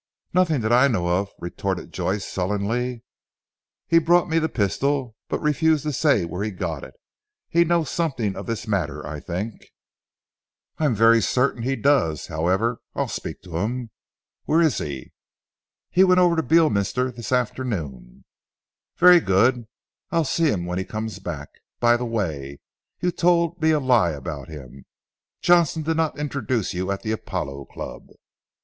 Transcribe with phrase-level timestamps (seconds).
[0.33, 3.03] "Nothing, that I know of," retorted Joyce sullenly.
[3.87, 6.95] "He brought me the pistol, but refused to say where he got it.
[7.49, 9.67] He knows something of this matter I think."
[10.79, 12.25] "I am very certain he does.
[12.25, 13.91] However, I'll speak to him.
[14.45, 15.13] Where is he?"
[15.91, 18.25] "He went over to Beorminster this afternoon.
[18.97, 19.67] "Very good
[20.09, 21.49] I'll see him when he comes back.
[21.79, 22.59] By the way,
[23.01, 24.83] you told me a lie about him,
[25.43, 28.07] Johnstone did not introduce you at the Apollo Club."